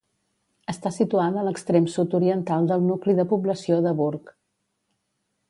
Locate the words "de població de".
3.21-3.95